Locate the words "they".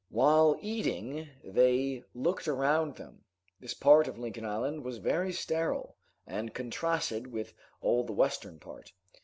1.43-2.03